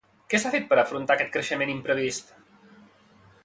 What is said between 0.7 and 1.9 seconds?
per afrontar aquest creixement